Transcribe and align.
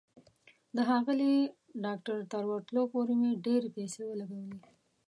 د 0.75 0.77
ښاغلي 0.87 1.35
ډاکټر 1.83 2.17
تر 2.31 2.43
ورتلو 2.51 2.81
پورې 2.91 3.13
مې 3.21 3.31
ډېرې 3.45 3.69
پیسې 3.77 4.01
ولګولې. 4.05 4.59